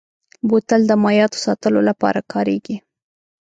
[0.47, 2.77] بوتل د مایعاتو ساتلو لپاره کارېږي.